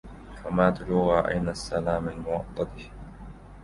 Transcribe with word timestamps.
حماة 0.43 0.75
الوغى 0.81 1.31
أين 1.31 1.49
السلام 1.49 2.09
الموطد 2.09 2.69